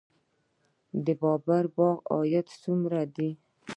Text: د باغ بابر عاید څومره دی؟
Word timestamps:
د 1.05 1.07
باغ 1.21 1.41
بابر 1.47 1.65
عاید 2.11 2.47
څومره 2.63 2.99
دی؟ 3.15 3.29